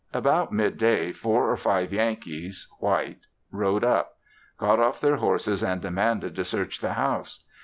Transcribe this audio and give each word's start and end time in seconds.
About 0.15 0.51
midday 0.51 1.11
four 1.11 1.47
or 1.51 1.57
five 1.57 1.93
Yankees 1.93 2.67
(white) 2.79 3.19
rode 3.51 3.83
up; 3.83 4.17
got 4.57 4.79
off 4.79 4.99
their 4.99 5.17
horses 5.17 5.61
and 5.61 5.79
demanded 5.79 6.35
to 6.37 6.43
search 6.43 6.79
the 6.79 6.93
house. 6.93 7.43